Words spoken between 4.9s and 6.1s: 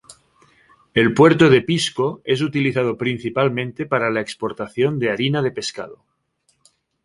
de harina de pescado.